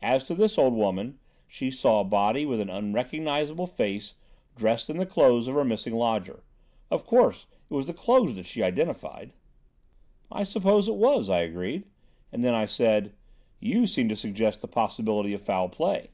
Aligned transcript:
As 0.00 0.24
to 0.24 0.34
this 0.34 0.56
old 0.56 0.72
woman, 0.72 1.18
she 1.46 1.70
saw 1.70 2.00
a 2.00 2.04
body 2.04 2.46
with 2.46 2.62
an 2.62 2.70
unrecognisable 2.70 3.66
face, 3.66 4.14
dressed 4.56 4.88
in 4.88 4.96
the 4.96 5.04
clothes 5.04 5.48
of 5.48 5.54
her 5.54 5.66
missing 5.66 5.94
lodger. 5.96 6.42
Of 6.90 7.04
course, 7.04 7.44
it 7.68 7.74
was 7.74 7.86
the 7.86 7.92
clothes 7.92 8.36
that 8.36 8.46
she 8.46 8.62
identified." 8.62 9.34
"I 10.32 10.44
suppose 10.44 10.88
it 10.88 10.94
was," 10.96 11.28
I 11.28 11.40
agreed; 11.42 11.84
and 12.32 12.42
then 12.42 12.54
I 12.54 12.64
said: 12.64 13.12
"You 13.60 13.86
seem 13.86 14.08
to 14.08 14.16
suggest 14.16 14.62
the 14.62 14.66
possibility 14.66 15.34
of 15.34 15.42
foul 15.42 15.68
play." 15.68 16.08